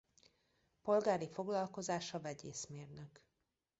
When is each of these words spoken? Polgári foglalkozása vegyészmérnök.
Polgári 0.81 1.27
foglalkozása 1.29 2.19
vegyészmérnök. 2.19 3.23